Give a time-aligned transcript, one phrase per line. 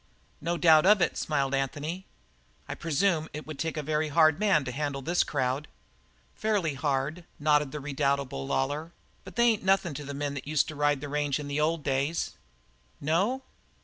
[0.41, 2.07] "No doubt of it," smiled Anthony.
[2.67, 5.67] "I presume it would take a very hard man to handle this crowd."
[6.33, 8.93] "Fairly hard," nodded the redoubtable Lawlor,
[9.23, 11.61] "but they ain't nothin' to the men that used to ride the range in the
[11.61, 12.31] old days."
[12.99, 13.43] "No?"